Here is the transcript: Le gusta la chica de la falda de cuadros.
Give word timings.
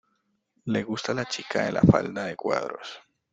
Le 0.75 0.81
gusta 0.87 1.13
la 1.19 1.25
chica 1.35 1.63
de 1.67 1.73
la 1.77 1.81
falda 1.91 2.25
de 2.31 2.35
cuadros. 2.47 2.99